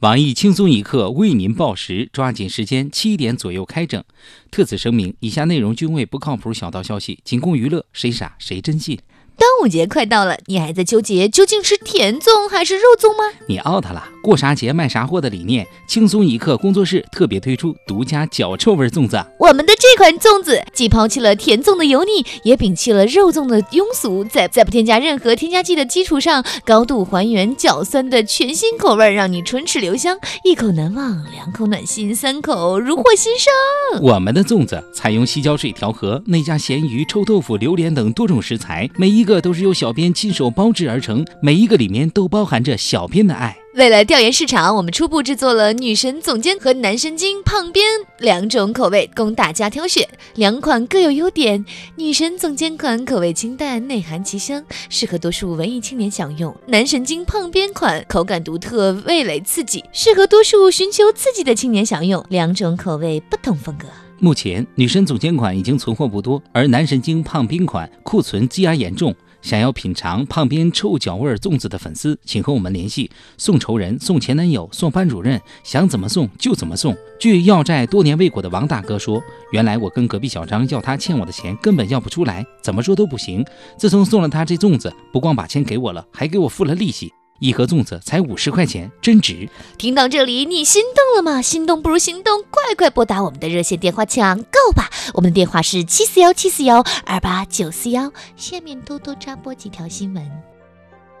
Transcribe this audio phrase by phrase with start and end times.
[0.00, 4.02] 网易轻松一刻为您报时，抓紧时间，七点左右开整。
[4.50, 8.98] 特此声明，以下内容均为不靠谱小道消息，仅供娱乐，谁傻谁真信。
[9.36, 13.38] 端午节快到了，你还在纠结究竟是甜粽还是肉粽吗？
[13.46, 19.24] 你 out 了，过啥节卖啥货的理念，轻松一刻工作室特别推出独家脚臭味粽子。
[19.38, 34.02] 我们的这款粽子既抛弃了甜粽的油腻，也摒弃了肉粽的庸俗，在在不添加任何添加剂的基础上，高度还原角酸的全新口味，让你唇齿留香，一口难忘，两口暖心，三口如获新生。
[34.02, 39.24] 我们的粽子采用细胶水调和，内加咸鱼、臭豆腐、榴莲等多种食材，每一。
[39.30, 43.56] 个都是由小编亲手包制而成，每一个里面都包含着小编的爱。
[43.74, 47.86] 为了调研市场，我们初步制作了女神总监和男神经胖边
[48.18, 50.04] 两种口味，供大家挑选。
[50.34, 62.24] 两款各有优点，女神总监款口味清淡，内含奇香，适合多数文艺青年享用；男神经胖边款口感独特，味蕾刺激，适合多数寻求刺激的青年享用。
[62.28, 63.86] 两种口味不同风格。
[64.18, 69.14] 目前女神总监款已经存货不多，而男神经胖边款库存积压严重。
[69.42, 73.10] 想要品尝胖边臭脚味粽子的粉丝，请和我们联系。
[73.38, 76.96] 送仇人、送前男友、送班主任，想怎么送就怎么送。
[77.18, 83.44] 据要债多年未果的王大哥说，原来我跟隔壁小张要他欠我的钱，根本要不出来，怎么说都不行。
[83.78, 87.12] 自从送了他这粽子，不光把钱给我了，还给我付了利息。
[87.40, 89.48] 一盒粽子才五十块钱，真值！
[89.78, 91.40] 听到这里，你心动了吗？
[91.40, 94.90] 心动不如行动，快快拨打我们的热线电话抢购吧！
[95.14, 98.12] 我们的电话是七四幺七四幺二八九四幺。
[98.36, 100.30] 下面偷偷插播几条新闻。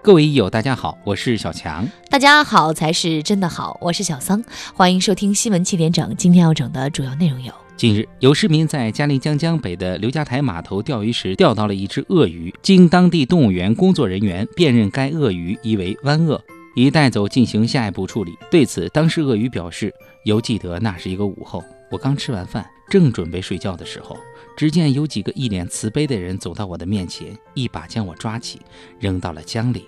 [0.02, 1.88] 各位益友，大家好，我是小强。
[2.10, 4.44] 大家好才是真的好，我是小桑。
[4.74, 6.14] 欢迎收听新闻七点整。
[6.16, 7.50] 今天要整的主要内容有。
[7.80, 16.38] 近日，有市民在嘉陵江江北的刘家台码头钓鱼时钓到了一只鳄鱼，经当地动物园工作人员辨认，该鳄鱼疑为湾鳄，
[16.76, 18.36] 已带走进行下一步处理。
[18.50, 19.90] 对此，当事鳄鱼表示
[20.26, 24.14] ：“犹记得那是一个午后，我刚吃完饭，正准备睡觉的时候，
[24.54, 28.60] 只见有几个一脸慈悲的人走到我的面前，一把将我抓起，
[28.98, 29.86] 扔到了江里。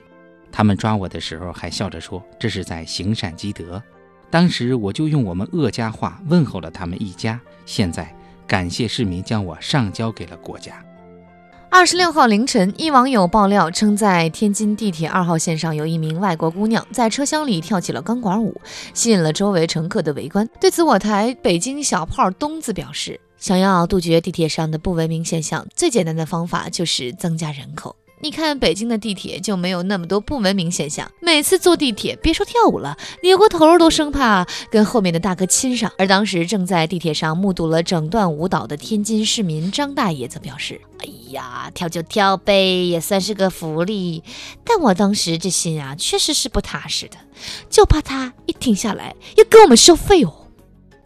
[0.51, 3.83] 他们抓我的时候还笑着说：‘这是在行善积德。’
[4.33, 8.13] 当时我就用我们鄂家话问候了他们一家。”现在，
[8.47, 10.83] 感谢市民将我上交给了国家。
[11.71, 18.59] 二十六号凌晨，一网友爆料称，在天津地铁二号线上，有一名外国姑娘在车厢里跳起了钢管舞，
[18.95, 20.49] 吸引了周围乘客的围观。
[20.59, 27.95] 对此，我台北京小炮东子表示，想要杜绝地铁上的不文明现象，最简单的方法就是增加人口。
[28.23, 31.11] 你看北京的地铁就没有那么多不文明现象。
[31.21, 35.91] 每次坐地铁，别说跳舞了，扭过头都生怕跟后面的大哥亲上。
[35.99, 44.23] 而当时正在地铁上目睹了整段舞蹈的天津市民张大爷则表示：“哎呀，跳就跳呗，也算是个福利。
[44.63, 47.17] 但我当时这心啊，确实是不踏实的，
[47.69, 50.33] 就怕他一停下来要跟我们收费哦。”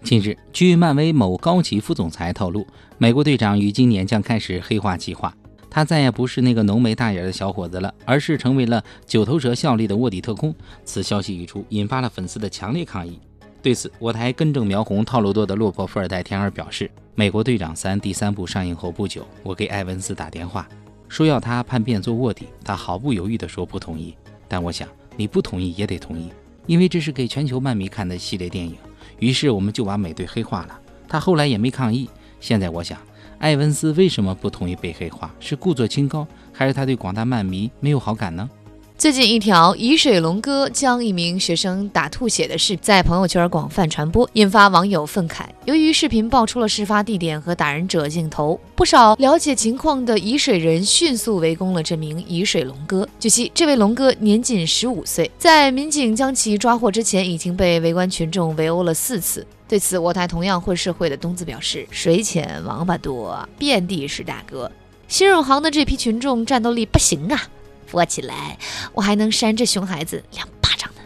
[0.05, 2.67] 近日，据漫威某高级副总裁透露，
[2.99, 5.33] 美国队长于今年将开始黑化计划。
[5.77, 10.55] 他再也不是那个浓眉大眼的小伙子了，而是成为了九头蛇效力的卧底特工。
[10.87, 13.21] 此消息一出，引发了粉丝的强烈抗议。
[13.61, 20.67] 对此，我台根正苗红、套路多的落魄富二代天儿表示：“美国队长三第三部上映后不久，我给艾文斯打电话，
[21.11, 24.17] 说要他叛变做卧底，他毫不犹豫地说不同意。
[24.49, 26.31] 但我想，你不同意也得同意，
[26.65, 28.77] 因为这是给全球漫迷看的系列电影。
[29.19, 30.81] 于是我们就把美队黑化了。
[31.07, 32.09] 他后来也没抗议。
[32.41, 32.99] 现在我想。”
[33.39, 35.33] 艾文斯为什么不同意被黑化？
[35.39, 38.49] 是故作清高，还是他对广大漫迷没有好感呢？
[38.99, 45.43] 最近一条沂水龙哥将一名学生打吐血的视频在朋友圈广泛传播，引发网友愤慨。
[45.67, 53.07] 由于视频爆出了事发地点和打人者镜头，不少了解情况的沂水人迅速围攻了这名沂水龙哥。
[53.21, 59.47] 据悉，这位龙哥年仅十五岁，在民警将其抓获之前，已经被围观群众围殴了四次。
[59.69, 64.73] 对此，我台同样混社会的东子表示：“水浅王八多，遍地是大哥。
[65.07, 67.49] 新入行的这批群众战斗力不行啊！
[67.87, 68.59] 扶起来，
[68.93, 71.01] 我还能扇这熊孩子两巴掌呢。”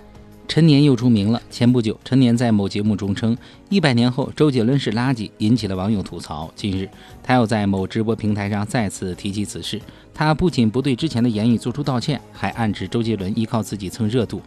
[0.48, 1.40] 陈年又出名了。
[1.50, 3.36] 前不久，陈年在某节目中称
[3.68, 6.52] 一百年后周杰伦是垃圾，引起了网友吐槽。
[6.56, 6.88] 近日，
[7.22, 9.80] 他又在某直播平台上再次提及此事。
[10.12, 14.42] 他不仅不对之前的言语做出道歉，还暗指周杰伦依靠自己蹭热度。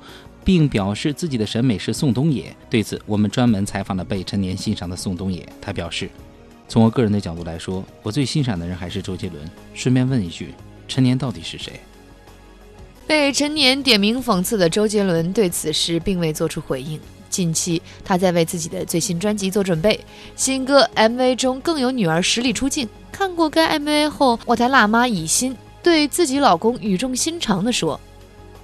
[0.45, 2.53] 并表示自己的审美是宋冬野。
[2.69, 5.47] 对此，我们专门采访了被陈年欣赏的宋冬野。
[5.61, 6.09] 他表示，
[6.67, 9.49] 从我个人的角度来说，我最欣赏的人还是周杰伦。
[9.73, 10.53] 顺便问一句，
[10.85, 11.79] 陈年到底是谁？
[13.05, 16.99] 被陈年点名讽刺的周杰伦对此事并未做出回应。
[17.29, 19.99] 近期，他在为自己的最新专辑做准备，
[20.35, 22.87] 新歌 MV 中更有女儿实力出镜。
[23.11, 27.99] 看过该 MV 后，我台辣妈以心对自己老公语重心长地说：“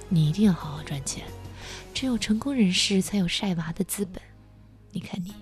[0.08, 1.24] 你一定要好好赚钱。”
[1.92, 4.22] 只有成功人士才有晒娃的资本。
[4.92, 5.32] 你看你，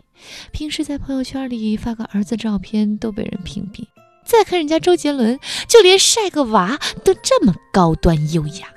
[0.50, 3.86] 平时在朋友圈里发个儿子照片都被人屏蔽，
[4.24, 8.68] 再看人家周杰伦，就连晒个娃都这么高端优雅。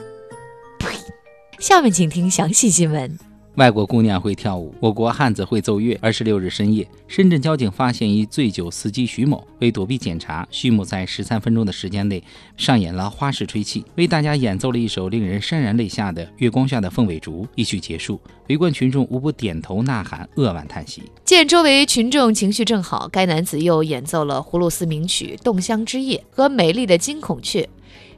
[1.62, 1.64] 呸！
[1.64, 3.18] 下面请听详细新闻。
[3.56, 5.98] 外国姑娘会跳舞，我国汉子会奏乐。
[6.02, 9.46] 二十六日深夜，深圳交警发现一醉酒司机徐某。
[9.60, 12.24] 为躲避检查，徐某在十三分钟的时间内
[12.56, 17.44] 上演了花式吹气，为大家演奏了一首令人潸然泪下的《月光下的凤尾竹》。
[17.56, 21.04] 一曲结束，围观群众无不点头呐喊，扼腕叹息。
[21.26, 27.64] 见周围群众情绪正好，该男子又演奏了葫芦丝名曲《洞乡之夜》和《美丽的金孔雀》。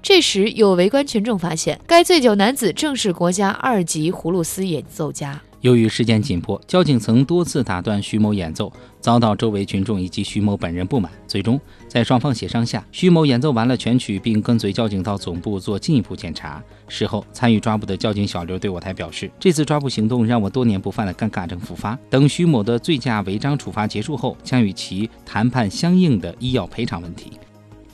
[0.04, 5.42] 这时，有围观群众发现，该醉酒男子正是国家二级葫芦丝演奏家。
[5.62, 8.70] 由于时间紧迫，交警曾多次打断徐某演奏，
[9.00, 11.10] 遭到周围群众以及徐某本人不满。
[11.26, 11.58] 最终，
[11.88, 16.62] 在双方协商下，徐某演奏完了全曲，并跟随交警到总部做进一步检查。
[16.90, 21.98] 事后，参与抓捕的交警小刘对我台表示：“这次抓捕行动让我多年不犯的尴尬症复发。
[22.10, 27.32] 等徐某的醉驾违章处罚结束后，将与其谈判相应的医药赔偿问题。”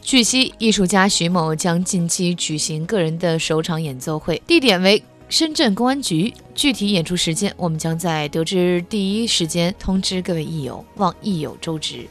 [0.10, 6.34] 据悉，艺术家徐某将近期举行个人的首场演奏会，地点为深圳公安局。
[6.56, 12.08] 具体演出时间，我们将在得知第一时间通知各位艺友，望艺友周知。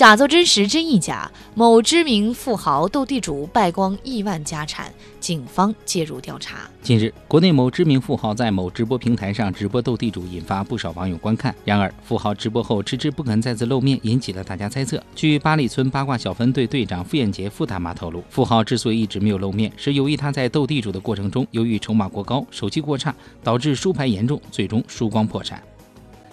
[0.00, 1.30] 假作真实，真亦假。
[1.54, 6.60] 某知名富豪斗地主败光亿万家产，警方介入调查。
[6.82, 11.54] 近日，国内某知名富豪在某直播平台上直播斗地主，引发不少网友观看。
[11.66, 15.04] 然而，富豪直播后迟迟不肯再次露面，引起了大家猜测。
[15.14, 23.14] 据八里村八卦小分队队长傅艳杰傅大妈透露，富豪之所以一直没有露面，是由于他在斗地主的过程中，由于筹码过高，手气过差，
[23.44, 25.62] 导致输牌严重，最终输光破产。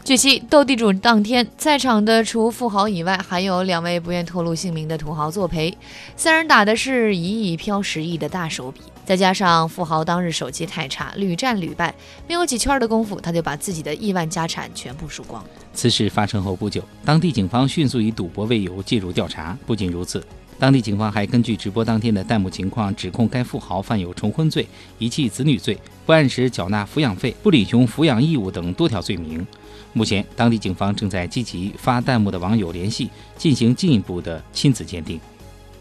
[0.07, 5.77] 据悉，斗地主当天在场的除富豪以外，还有两位不愿透露姓名的土豪作陪。
[6.15, 11.93] 三人打的是一亿飘十亿的大手笔，再加上富豪当日手气太差，屡战屡败，
[12.25, 15.43] 没有几圈的功夫，他就把自己的亿万家产全部输光。
[15.73, 19.57] 此事发生后不久，当地警方迅速以赌博为由介入调查。
[19.65, 20.25] 不仅如此，
[20.59, 24.67] 当地警方还根据直播当天的弹幕情况，指控该富豪犯有重婚罪、
[24.97, 29.45] 遗弃子女罪、不按时缴纳抚养费、不履行抚养义务等多条罪名。
[29.93, 35.19] 目前，当地警方正在积极发弹幕的网友联系，进行进一步的亲子鉴定。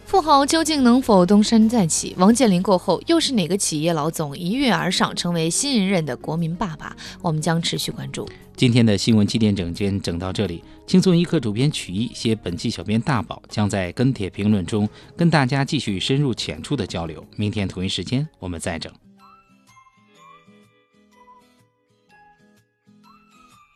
[0.05, 2.15] 富豪究竟能否东山再起？
[2.17, 6.97] 王健林过后，又是哪个企业老总一跃而上，成为新一任的国民爸爸？
[7.21, 8.29] 我们将持续关注。
[8.57, 17.23] 今天的新闻七点整间整到这里，轻松一刻主编曲艺写本期小编大宝将在跟帖评论中跟大家继续深入浅出的交流。
[17.37, 18.91] 明天同一时间我们再整。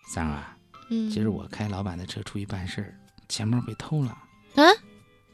[0.09, 0.57] 三儿啊，
[0.89, 2.99] 嗯，今儿我开老板的车出去办事儿，
[3.29, 4.17] 钱包被偷了。
[4.55, 4.65] 啊，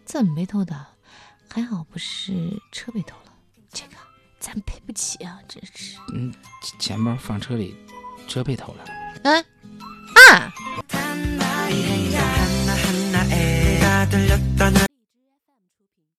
[0.05, 0.87] 怎么被偷的？
[1.49, 3.33] 还好不是车被偷了，
[3.71, 3.93] 这个
[4.41, 5.97] 咱赔不起啊，真是。
[6.13, 6.35] 嗯，
[6.81, 7.77] 钱包放车里，
[8.27, 8.85] 车被偷了。
[9.23, 9.45] 嗯
[10.31, 10.53] 啊。